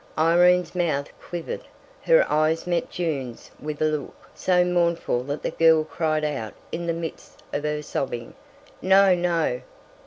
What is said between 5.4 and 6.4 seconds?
the girl cried